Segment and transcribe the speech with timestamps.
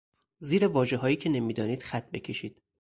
[0.39, 2.61] زیر واژههایی که نمیدانید خط بکشید.